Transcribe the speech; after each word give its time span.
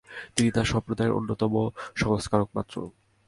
তিনি 0.35 0.49
তাঁহার 0.51 0.71
সম্প্রদায়ের 0.73 1.15
অন্যতম 1.17 1.53
সংস্কারক 1.95 2.49
মাত্র। 2.55 2.75